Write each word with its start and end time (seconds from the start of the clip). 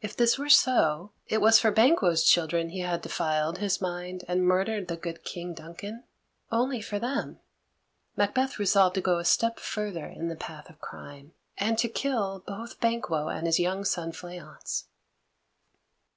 If 0.00 0.16
this 0.16 0.36
were 0.36 0.48
so, 0.48 1.12
it 1.28 1.40
was 1.40 1.60
for 1.60 1.70
Banquo's 1.70 2.24
children 2.24 2.70
he 2.70 2.80
had 2.80 3.02
defiled 3.02 3.58
his 3.58 3.80
mind 3.80 4.24
and 4.26 4.42
murdered 4.44 4.88
the 4.88 4.96
good 4.96 5.22
King 5.22 5.54
Duncan 5.54 6.02
only 6.50 6.82
for 6.82 6.98
them! 6.98 7.38
Macbeth 8.16 8.58
resolved 8.58 8.96
to 8.96 9.00
go 9.00 9.18
a 9.20 9.24
step 9.24 9.60
further 9.60 10.06
in 10.06 10.26
the 10.26 10.34
path 10.34 10.68
of 10.68 10.80
crime, 10.80 11.34
and 11.56 11.78
to 11.78 11.88
kill 11.88 12.42
both 12.44 12.80
Banquo 12.80 13.28
and 13.28 13.46
his 13.46 13.60
young 13.60 13.84
son 13.84 14.10
Fleance. 14.10 14.88